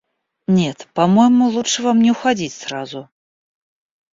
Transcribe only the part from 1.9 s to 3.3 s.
не уходить сразу.